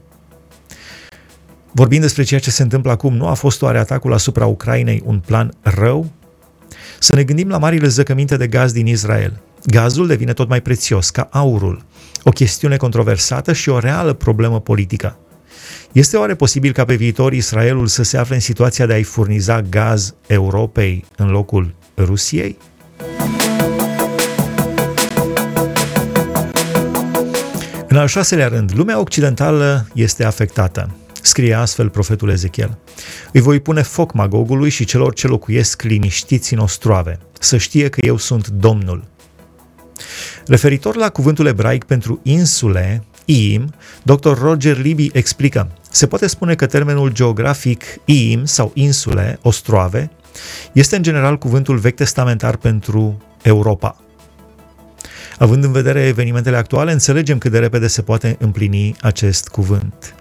Vorbind 1.75 2.03
despre 2.03 2.23
ceea 2.23 2.41
ce 2.41 2.51
se 2.51 2.63
întâmplă 2.63 2.91
acum, 2.91 3.17
nu 3.17 3.27
a 3.27 3.35
fost 3.35 3.63
oare 3.63 3.79
atacul 3.79 4.13
asupra 4.13 4.47
Ucrainei 4.47 5.03
un 5.05 5.19
plan 5.27 5.53
rău? 5.61 6.11
Să 6.99 7.15
ne 7.15 7.23
gândim 7.23 7.49
la 7.49 7.59
marile 7.59 7.89
zăcăminte 7.89 8.37
de 8.37 8.47
gaz 8.47 8.73
din 8.73 8.87
Israel. 8.87 9.41
Gazul 9.65 10.07
devine 10.07 10.33
tot 10.33 10.49
mai 10.49 10.61
prețios, 10.61 11.11
ca 11.11 11.29
aurul, 11.31 11.85
o 12.23 12.31
chestiune 12.31 12.77
controversată 12.77 13.53
și 13.53 13.69
o 13.69 13.79
reală 13.79 14.13
problemă 14.13 14.61
politică. 14.61 15.17
Este 15.93 16.17
oare 16.17 16.35
posibil 16.35 16.73
ca 16.73 16.85
pe 16.85 16.95
viitor 16.95 17.33
Israelul 17.33 17.87
să 17.87 18.03
se 18.03 18.19
afle 18.19 18.35
în 18.35 18.41
situația 18.41 18.87
de 18.87 18.93
a-i 18.93 19.03
furniza 19.03 19.63
gaz 19.63 20.15
Europei 20.27 21.05
în 21.17 21.31
locul 21.31 21.75
Rusiei? 21.97 22.59
În 27.89 27.97
al 27.97 28.07
șaselea 28.07 28.49
rând, 28.49 28.73
lumea 28.75 29.01
occidentală 29.01 29.87
este 29.95 30.25
afectată. 30.25 30.91
Scrie 31.23 31.55
astfel 31.55 31.89
profetul 31.89 32.31
Ezechiel. 32.31 32.79
Îi 33.33 33.41
voi 33.41 33.61
pune 33.61 33.83
foc 33.83 34.13
magogului 34.13 34.71
și 34.71 34.85
celor 34.85 35.15
ce 35.15 35.27
locuiesc 35.27 35.83
liniștiți 35.83 36.53
în 36.53 36.59
ostroave, 36.59 37.19
să 37.41 37.57
știe 37.57 37.89
că 37.89 38.01
eu 38.07 38.17
sunt 38.17 38.49
Domnul. 38.49 39.05
Referitor 40.47 40.97
la 40.97 41.09
cuvântul 41.09 41.47
ebraic 41.47 41.85
pentru 41.85 42.21
insule, 42.23 43.05
Iim, 43.25 43.75
dr. 44.03 44.39
Roger 44.39 44.79
Libby 44.79 45.11
explică, 45.13 45.71
se 45.91 46.07
poate 46.07 46.27
spune 46.27 46.55
că 46.55 46.67
termenul 46.67 47.13
geografic 47.13 47.85
Iim 48.05 48.45
sau 48.45 48.71
insule, 48.75 49.39
ostroave, 49.43 50.11
este 50.73 50.97
în 50.97 51.03
general 51.03 51.39
cuvântul 51.39 51.77
vechi 51.77 51.95
testamentar 51.95 52.57
pentru 52.57 53.23
Europa. 53.43 53.97
Având 55.39 55.65
în 55.65 55.73
vedere 55.73 56.07
evenimentele 56.07 56.57
actuale, 56.57 56.93
înțelegem 56.93 57.39
cât 57.39 57.51
de 57.51 57.59
repede 57.59 57.87
se 57.87 58.03
poate 58.03 58.37
împlini 58.41 58.97
acest 59.01 59.49
cuvânt. 59.49 60.15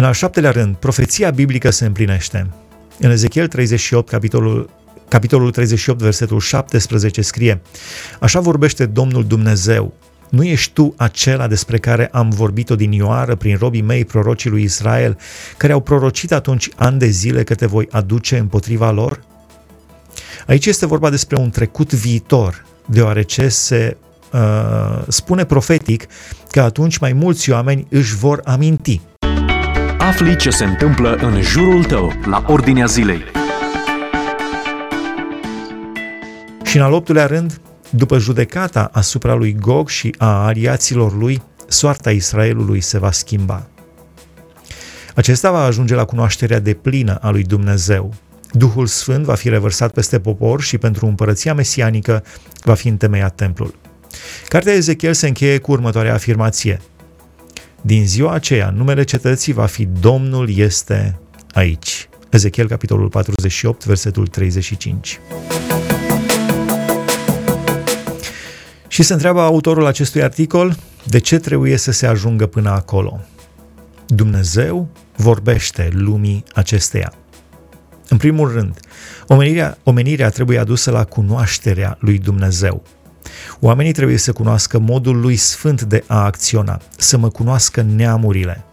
În 0.00 0.06
al 0.06 0.12
șaptelea 0.12 0.50
rând, 0.50 0.74
profeția 0.74 1.30
biblică 1.30 1.70
se 1.70 1.84
împlinește. 1.86 2.50
În 2.98 3.10
Ezechiel 3.10 3.48
38, 3.48 4.08
capitolul, 4.08 4.70
capitolul 5.08 5.50
38, 5.50 6.00
versetul 6.00 6.40
17 6.40 7.22
scrie 7.22 7.60
Așa 8.20 8.40
vorbește 8.40 8.86
Domnul 8.86 9.24
Dumnezeu, 9.24 9.94
nu 10.30 10.44
ești 10.44 10.72
tu 10.72 10.94
acela 10.96 11.46
despre 11.46 11.78
care 11.78 12.08
am 12.12 12.30
vorbit-o 12.30 12.76
din 12.76 12.92
Ioară 12.92 13.34
prin 13.34 13.56
robii 13.56 13.82
mei, 13.82 14.04
prorocii 14.04 14.50
lui 14.50 14.62
Israel, 14.62 15.18
care 15.56 15.72
au 15.72 15.80
prorocit 15.80 16.32
atunci 16.32 16.68
ani 16.76 16.98
de 16.98 17.06
zile 17.06 17.42
că 17.42 17.54
te 17.54 17.66
voi 17.66 17.88
aduce 17.90 18.38
împotriva 18.38 18.90
lor? 18.90 19.22
Aici 20.46 20.66
este 20.66 20.86
vorba 20.86 21.10
despre 21.10 21.36
un 21.36 21.50
trecut 21.50 21.92
viitor, 21.92 22.64
deoarece 22.86 23.48
se 23.48 23.96
uh, 24.32 25.02
spune 25.08 25.44
profetic 25.44 26.06
că 26.50 26.60
atunci 26.60 26.98
mai 26.98 27.12
mulți 27.12 27.50
oameni 27.50 27.86
își 27.90 28.16
vor 28.16 28.40
aminti. 28.44 29.00
Afli 30.00 30.36
ce 30.36 30.50
se 30.50 30.64
întâmplă 30.64 31.14
în 31.14 31.42
jurul 31.42 31.84
tău, 31.84 32.12
la 32.24 32.44
ordinea 32.46 32.86
zilei. 32.86 33.22
Și 36.62 36.76
în 36.76 36.82
al 36.82 36.92
optulea 36.92 37.26
rând, 37.26 37.60
după 37.90 38.18
judecata 38.18 38.90
asupra 38.92 39.34
lui 39.34 39.56
Gog 39.60 39.88
și 39.88 40.14
a 40.18 40.46
aliaților 40.46 41.16
lui, 41.16 41.42
soarta 41.68 42.10
Israelului 42.10 42.80
se 42.80 42.98
va 42.98 43.10
schimba. 43.10 43.66
Acesta 45.14 45.50
va 45.50 45.64
ajunge 45.64 45.94
la 45.94 46.04
cunoașterea 46.04 46.58
deplină 46.58 47.14
a 47.14 47.30
lui 47.30 47.42
Dumnezeu, 47.42 48.14
Duhul 48.52 48.86
Sfânt 48.86 49.24
va 49.24 49.34
fi 49.34 49.48
revărsat 49.48 49.92
peste 49.92 50.20
popor 50.20 50.60
și 50.60 50.78
pentru 50.78 51.06
împărăția 51.06 51.54
mesianică 51.54 52.24
va 52.62 52.74
fi 52.74 52.88
întemeiat 52.88 53.34
templul. 53.34 53.74
Cartea 54.48 54.72
Ezechiel 54.72 55.14
se 55.14 55.26
încheie 55.26 55.58
cu 55.58 55.72
următoarea 55.72 56.14
afirmație. 56.14 56.80
Din 57.82 58.06
ziua 58.06 58.32
aceea, 58.32 58.70
numele 58.70 59.02
cetății 59.02 59.52
va 59.52 59.66
fi 59.66 59.86
Domnul 60.00 60.56
este 60.56 61.18
aici. 61.52 62.08
Ezechiel, 62.30 62.68
capitolul 62.68 63.08
48, 63.08 63.84
versetul 63.84 64.26
35. 64.26 65.20
Și 68.88 69.02
se 69.02 69.12
întreabă 69.12 69.40
autorul 69.40 69.86
acestui 69.86 70.22
articol 70.22 70.76
de 71.04 71.18
ce 71.18 71.38
trebuie 71.38 71.76
să 71.76 71.92
se 71.92 72.06
ajungă 72.06 72.46
până 72.46 72.70
acolo. 72.70 73.20
Dumnezeu 74.06 74.88
vorbește 75.16 75.88
lumii 75.92 76.44
acesteia. 76.54 77.12
În 78.08 78.16
primul 78.16 78.52
rând, 78.52 78.80
omenirea, 79.26 79.78
omenirea 79.82 80.28
trebuie 80.28 80.58
adusă 80.58 80.90
la 80.90 81.04
cunoașterea 81.04 81.96
lui 82.00 82.18
Dumnezeu. 82.18 82.82
Oamenii 83.60 83.92
trebuie 83.92 84.16
să 84.16 84.32
cunoască 84.32 84.78
modul 84.78 85.20
lui 85.20 85.36
sfânt 85.36 85.82
de 85.82 86.04
a 86.06 86.24
acționa, 86.24 86.80
să 86.96 87.18
mă 87.18 87.28
cunoască 87.28 87.82
neamurile. 87.82 88.64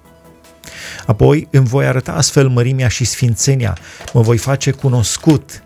Apoi 1.06 1.48
îmi 1.52 1.68
voi 1.68 1.86
arăta 1.86 2.12
astfel 2.12 2.48
mărimea 2.48 2.88
și 2.88 3.06
sfințenia, 3.06 3.78
mă 4.14 4.22
voi 4.22 4.38
face 4.38 4.72
cunoscut 4.72 5.64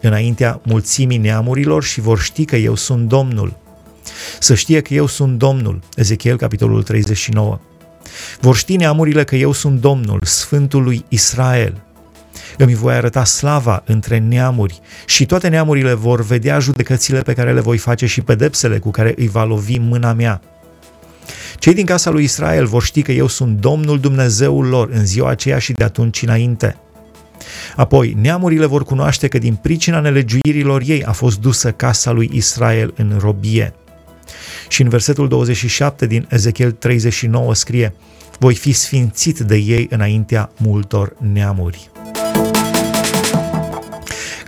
înaintea 0.00 0.60
mulțimii 0.64 1.18
neamurilor 1.18 1.84
și 1.84 2.00
vor 2.00 2.18
ști 2.18 2.44
că 2.44 2.56
eu 2.56 2.74
sunt 2.74 3.08
Domnul. 3.08 3.56
Să 4.38 4.54
știe 4.54 4.80
că 4.80 4.94
eu 4.94 5.06
sunt 5.06 5.38
Domnul. 5.38 5.80
Ezechiel, 5.96 6.36
capitolul 6.36 6.82
39. 6.82 7.60
Vor 8.40 8.56
ști 8.56 8.76
neamurile 8.76 9.24
că 9.24 9.36
eu 9.36 9.52
sunt 9.52 9.80
Domnul, 9.80 10.20
Sfântul 10.24 10.82
lui 10.82 11.04
Israel. 11.08 11.82
Îmi 12.58 12.74
voi 12.74 12.94
arăta 12.94 13.24
slava 13.24 13.82
între 13.86 14.18
neamuri 14.18 14.80
și 15.06 15.26
toate 15.26 15.48
neamurile 15.48 15.92
vor 15.92 16.24
vedea 16.24 16.58
judecățile 16.58 17.20
pe 17.20 17.32
care 17.32 17.52
le 17.52 17.60
voi 17.60 17.78
face 17.78 18.06
și 18.06 18.20
pedepsele 18.20 18.78
cu 18.78 18.90
care 18.90 19.14
îi 19.16 19.28
va 19.28 19.44
lovi 19.44 19.78
mâna 19.78 20.12
mea. 20.12 20.40
Cei 21.58 21.74
din 21.74 21.86
casa 21.86 22.10
lui 22.10 22.24
Israel 22.24 22.66
vor 22.66 22.82
ști 22.82 23.02
că 23.02 23.12
eu 23.12 23.26
sunt 23.26 23.60
Domnul 23.60 24.00
Dumnezeul 24.00 24.66
lor 24.66 24.88
în 24.92 25.06
ziua 25.06 25.30
aceea 25.30 25.58
și 25.58 25.72
de 25.72 25.84
atunci 25.84 26.22
înainte. 26.22 26.76
Apoi, 27.76 28.16
neamurile 28.20 28.66
vor 28.66 28.84
cunoaște 28.84 29.28
că 29.28 29.38
din 29.38 29.54
pricina 29.54 30.00
nelegiuirilor 30.00 30.82
ei 30.86 31.04
a 31.04 31.12
fost 31.12 31.40
dusă 31.40 31.72
casa 31.72 32.10
lui 32.10 32.30
Israel 32.32 32.94
în 32.96 33.16
robie. 33.20 33.74
Și 34.68 34.82
în 34.82 34.88
versetul 34.88 35.28
27 35.28 36.06
din 36.06 36.26
Ezechiel 36.30 36.70
39 36.70 37.54
scrie, 37.54 37.94
voi 38.38 38.54
fi 38.54 38.72
sfințit 38.72 39.38
de 39.38 39.56
ei 39.56 39.86
înaintea 39.90 40.50
multor 40.56 41.16
neamuri. 41.32 41.90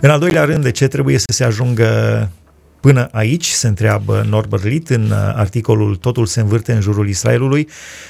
În 0.05 0.11
al 0.11 0.19
doilea 0.19 0.43
rând, 0.43 0.63
de 0.63 0.71
ce 0.71 0.87
trebuie 0.87 1.17
să 1.17 1.25
se 1.31 1.43
ajungă 1.43 2.29
până 2.79 3.07
aici, 3.11 3.49
se 3.49 3.67
întreabă 3.67 4.25
Norbert 4.29 4.63
Litt 4.63 4.89
în 4.89 5.03
uh, 5.03 5.17
articolul 5.35 5.95
Totul 5.95 6.25
se 6.25 6.39
învârte 6.39 6.73
în 6.73 6.81
jurul 6.81 7.07
Israelului, 7.07 7.69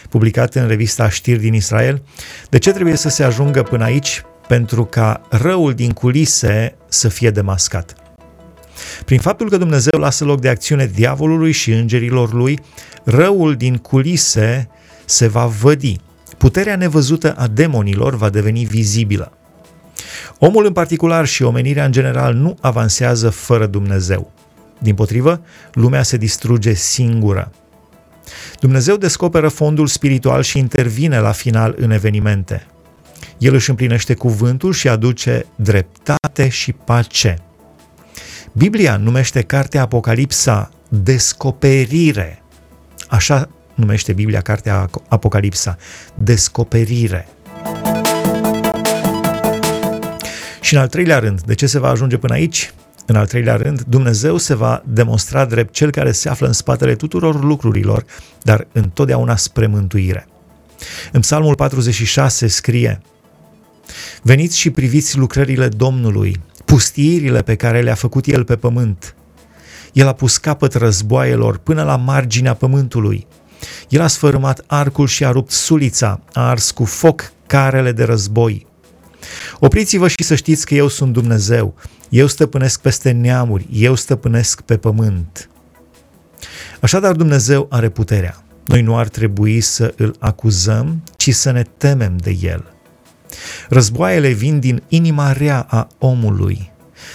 publicat 0.09 0.55
în 0.55 0.67
revista 0.67 1.09
Știri 1.09 1.39
din 1.39 1.53
Israel. 1.53 2.01
De 2.49 2.57
ce 2.57 2.71
trebuie 2.71 2.95
să 2.95 3.09
se 3.09 3.23
ajungă 3.23 3.63
până 3.63 3.83
aici? 3.83 4.23
Pentru 4.47 4.85
ca 4.85 5.21
răul 5.29 5.73
din 5.73 5.91
culise 5.91 6.75
să 6.89 7.07
fie 7.07 7.29
demascat. 7.29 7.95
Prin 9.05 9.19
faptul 9.19 9.49
că 9.49 9.57
Dumnezeu 9.57 9.99
lasă 9.99 10.25
loc 10.25 10.41
de 10.41 10.49
acțiune 10.49 10.91
diavolului 10.95 11.51
și 11.51 11.71
îngerilor 11.71 12.33
lui, 12.33 12.59
răul 13.03 13.55
din 13.55 13.77
culise 13.77 14.69
se 15.05 15.27
va 15.27 15.45
vădi. 15.45 15.95
Puterea 16.37 16.75
nevăzută 16.75 17.33
a 17.37 17.47
demonilor 17.47 18.15
va 18.15 18.29
deveni 18.29 18.65
vizibilă. 18.65 19.37
Omul 20.39 20.65
în 20.65 20.73
particular 20.73 21.25
și 21.25 21.43
omenirea 21.43 21.85
în 21.85 21.91
general 21.91 22.33
nu 22.33 22.57
avansează 22.61 23.29
fără 23.29 23.65
Dumnezeu. 23.65 24.31
Din 24.79 24.95
potrivă, 24.95 25.41
lumea 25.73 26.03
se 26.03 26.17
distruge 26.17 26.73
singură. 26.73 27.51
Dumnezeu 28.59 28.95
descoperă 28.95 29.47
fondul 29.47 29.87
spiritual 29.87 30.41
și 30.41 30.57
intervine 30.57 31.19
la 31.19 31.31
final 31.31 31.75
în 31.77 31.91
evenimente. 31.91 32.65
El 33.37 33.53
își 33.53 33.69
împlinește 33.69 34.13
cuvântul 34.13 34.73
și 34.73 34.87
aduce 34.87 35.45
dreptate 35.55 36.49
și 36.49 36.73
pace. 36.73 37.37
Biblia 38.51 38.97
numește 38.97 39.41
cartea 39.41 39.81
Apocalipsa 39.81 40.71
descoperire. 40.89 42.43
Așa 43.07 43.49
numește 43.73 44.13
Biblia 44.13 44.41
cartea 44.41 44.89
Apocalipsa. 45.07 45.77
Descoperire. 46.15 47.27
Și 50.65 50.73
în 50.73 50.79
al 50.79 50.87
treilea 50.87 51.19
rând, 51.19 51.41
de 51.41 51.53
ce 51.53 51.67
se 51.67 51.79
va 51.79 51.89
ajunge 51.89 52.17
până 52.17 52.33
aici? 52.33 52.73
În 53.05 53.15
al 53.15 53.27
treilea 53.27 53.55
rând, 53.55 53.81
Dumnezeu 53.81 54.37
se 54.37 54.55
va 54.55 54.83
demonstra 54.85 55.45
drept 55.45 55.73
cel 55.73 55.91
care 55.91 56.11
se 56.11 56.29
află 56.29 56.47
în 56.47 56.53
spatele 56.53 56.95
tuturor 56.95 57.43
lucrurilor, 57.43 58.05
dar 58.41 58.67
întotdeauna 58.71 59.35
spre 59.35 59.67
mântuire. 59.67 60.27
În 61.11 61.21
Psalmul 61.21 61.55
46 61.55 62.47
scrie 62.47 63.01
Veniți 64.21 64.57
și 64.57 64.69
priviți 64.69 65.17
lucrările 65.17 65.67
Domnului, 65.67 66.39
pustiirile 66.65 67.41
pe 67.41 67.55
care 67.55 67.81
le-a 67.81 67.95
făcut 67.95 68.25
El 68.25 68.43
pe 68.43 68.55
pământ. 68.55 69.15
El 69.93 70.07
a 70.07 70.13
pus 70.13 70.37
capăt 70.37 70.73
războaielor 70.73 71.57
până 71.57 71.83
la 71.83 71.95
marginea 71.95 72.53
pământului. 72.53 73.27
El 73.89 74.01
a 74.01 74.07
sfărâmat 74.07 74.63
arcul 74.67 75.07
și 75.07 75.25
a 75.25 75.31
rupt 75.31 75.51
sulița, 75.51 76.21
a 76.33 76.49
ars 76.49 76.71
cu 76.71 76.85
foc 76.85 77.31
carele 77.47 77.91
de 77.91 78.03
război. 78.03 78.73
Opriți-vă 79.59 80.07
și 80.07 80.23
să 80.23 80.35
știți 80.35 80.65
că 80.65 80.73
eu 80.73 80.87
sunt 80.87 81.13
Dumnezeu. 81.13 81.75
Eu 82.09 82.27
stăpânesc 82.27 82.79
peste 82.79 83.11
neamuri, 83.11 83.67
eu 83.71 83.95
stăpânesc 83.95 84.61
pe 84.61 84.77
pământ. 84.77 85.49
Așadar 86.79 87.15
Dumnezeu 87.15 87.67
are 87.69 87.89
puterea. 87.89 88.43
Noi 88.65 88.81
nu 88.81 88.97
ar 88.97 89.07
trebui 89.07 89.61
să 89.61 89.93
îl 89.97 90.15
acuzăm, 90.19 91.03
ci 91.17 91.33
să 91.33 91.51
ne 91.51 91.63
temem 91.77 92.17
de 92.17 92.37
el. 92.41 92.73
Războaiele 93.69 94.29
vin 94.29 94.59
din 94.59 94.83
inima 94.87 95.31
rea 95.31 95.65
a 95.69 95.87
omului, 95.97 96.71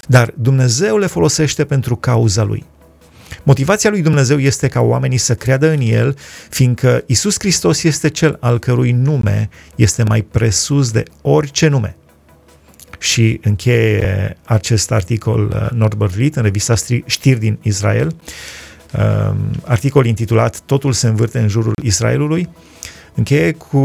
dar 0.07 0.35
Dumnezeu 0.37 0.99
le 0.99 1.07
folosește 1.07 1.64
pentru 1.64 1.97
cauza 1.97 2.43
lui. 2.43 2.64
Motivația 3.43 3.90
lui 3.90 4.02
Dumnezeu 4.02 4.38
este 4.38 4.69
ca 4.69 4.81
oamenii 4.81 5.19
să 5.19 5.35
creadă 5.35 5.71
în 5.71 5.81
El, 5.81 6.17
fiindcă 6.49 7.02
Isus 7.07 7.35
Hristos 7.38 7.83
este 7.83 8.09
cel 8.09 8.37
al 8.40 8.59
cărui 8.59 8.93
nume 8.93 9.49
este 9.75 10.02
mai 10.02 10.23
presus 10.23 10.90
de 10.90 11.02
orice 11.23 11.69
nume. 11.69 11.97
Și 13.00 13.40
încheie 13.42 14.37
acest 14.45 14.92
articol 14.92 15.52
uh, 15.54 15.69
Norbert 15.71 16.14
Reed 16.14 16.37
în 16.37 16.42
revista 16.42 16.75
Știri 17.07 17.38
din 17.38 17.59
Israel, 17.62 18.14
um, 18.99 19.37
articol 19.64 20.07
intitulat 20.07 20.61
Totul 20.61 20.92
se 20.92 21.07
învârte 21.07 21.38
în 21.38 21.49
jurul 21.49 21.73
Israelului, 21.83 22.49
încheie 23.14 23.52
cu 23.52 23.78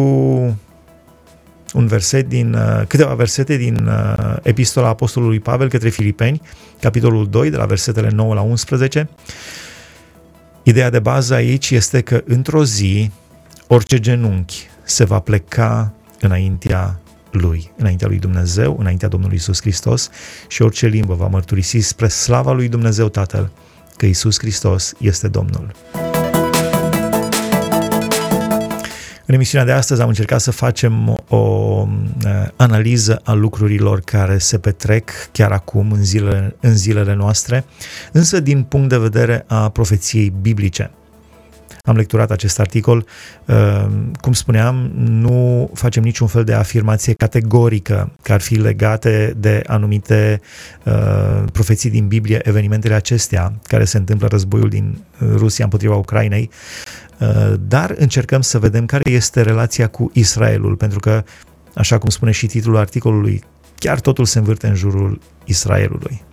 un 1.73 1.87
verset 1.87 2.27
din, 2.27 2.53
uh, 2.53 2.81
câteva 2.87 3.13
versete 3.13 3.57
din 3.57 3.87
uh, 3.87 4.35
epistola 4.41 4.87
Apostolului 4.87 5.39
Pavel 5.39 5.69
către 5.69 5.89
Filipeni, 5.89 6.41
capitolul 6.79 7.29
2, 7.29 7.49
de 7.49 7.57
la 7.57 7.65
versetele 7.65 8.09
9 8.09 8.33
la 8.33 8.41
11. 8.41 9.09
Ideea 10.63 10.89
de 10.89 10.99
bază 10.99 11.33
aici 11.33 11.71
este 11.71 12.01
că 12.01 12.23
într-o 12.25 12.63
zi 12.63 13.11
orice 13.67 13.99
genunchi 13.99 14.67
se 14.83 15.03
va 15.03 15.19
pleca 15.19 15.93
înaintea 16.19 16.99
lui, 17.35 17.71
înaintea 17.77 18.07
lui 18.07 18.19
Dumnezeu, 18.19 18.75
înaintea 18.79 19.07
Domnului 19.07 19.35
Isus 19.35 19.61
Hristos 19.61 20.09
și 20.47 20.61
orice 20.61 20.87
limbă 20.87 21.13
va 21.13 21.27
mărturisi 21.27 21.79
spre 21.79 22.07
slava 22.07 22.51
lui 22.51 22.67
Dumnezeu 22.67 23.09
Tatăl 23.09 23.51
că 23.97 24.05
Isus 24.05 24.39
Hristos 24.39 24.93
este 24.99 25.27
Domnul. 25.27 25.71
În 29.27 29.33
emisiunea 29.33 29.67
de 29.67 29.73
astăzi 29.73 30.01
am 30.01 30.07
încercat 30.07 30.41
să 30.41 30.51
facem 30.51 31.23
o 31.27 31.37
uh, 31.37 32.47
analiză 32.55 33.21
a 33.23 33.33
lucrurilor 33.33 33.99
care 33.99 34.37
se 34.37 34.57
petrec 34.57 35.09
chiar 35.31 35.51
acum 35.51 35.91
în 35.91 36.03
zilele, 36.03 36.55
în 36.59 36.75
zilele 36.75 37.13
noastre, 37.13 37.65
însă 38.11 38.39
din 38.39 38.63
punct 38.63 38.89
de 38.89 38.97
vedere 38.97 39.43
a 39.47 39.69
profeției 39.69 40.33
biblice. 40.41 40.91
Am 41.85 41.95
lecturat 41.95 42.31
acest 42.31 42.59
articol. 42.59 43.05
Uh, 43.45 43.85
cum 44.21 44.33
spuneam, 44.33 44.91
nu 44.95 45.69
facem 45.73 46.03
niciun 46.03 46.27
fel 46.27 46.43
de 46.43 46.53
afirmație 46.53 47.13
categorică 47.13 48.11
că 48.21 48.33
ar 48.33 48.41
fi 48.41 48.55
legate 48.55 49.33
de 49.37 49.61
anumite 49.67 50.41
uh, 50.83 51.43
profeții 51.51 51.89
din 51.89 52.07
Biblie, 52.07 52.47
evenimentele 52.47 52.93
acestea 52.93 53.53
care 53.63 53.83
se 53.83 53.97
întâmplă 53.97 54.27
războiul 54.27 54.69
din 54.69 54.97
Rusia 55.35 55.63
împotriva 55.63 55.95
Ucrainei, 55.95 56.49
uh, 57.19 57.53
dar 57.59 57.93
încercăm 57.97 58.41
să 58.41 58.59
vedem 58.59 58.85
care 58.85 59.09
este 59.09 59.41
relația 59.41 59.87
cu 59.87 60.11
Israelul, 60.13 60.75
pentru 60.75 60.99
că, 60.99 61.23
așa 61.73 61.97
cum 61.97 62.09
spune 62.09 62.31
și 62.31 62.47
titlul 62.47 62.77
articolului, 62.77 63.43
chiar 63.75 63.99
totul 63.99 64.25
se 64.25 64.37
învârte 64.37 64.67
în 64.67 64.75
jurul 64.75 65.19
Israelului. 65.45 66.23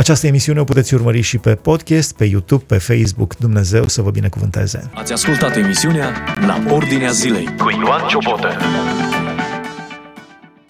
Această 0.00 0.26
emisiune 0.26 0.60
o 0.60 0.64
puteți 0.64 0.94
urmări 0.94 1.20
și 1.20 1.38
pe 1.38 1.54
podcast, 1.54 2.16
pe 2.16 2.24
YouTube, 2.24 2.64
pe 2.66 2.78
Facebook. 2.78 3.36
Dumnezeu 3.36 3.88
să 3.88 4.02
vă 4.02 4.10
binecuvânteze! 4.10 4.90
Ați 4.94 5.12
ascultat 5.12 5.56
emisiunea 5.56 6.24
La 6.46 6.74
Ordinea 6.74 7.10
Zilei 7.10 7.44
cu 7.58 7.70
Ioan 7.70 8.08
Ciobotă. 8.08 8.48